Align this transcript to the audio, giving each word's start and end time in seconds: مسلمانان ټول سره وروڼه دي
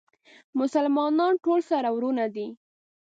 مسلمانان 0.59 1.33
ټول 1.45 1.59
سره 1.71 1.87
وروڼه 1.95 2.25
دي 2.35 2.47